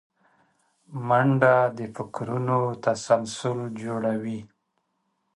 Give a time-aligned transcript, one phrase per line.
[1.07, 4.39] منډه د فکرونو تسلسل جوړوي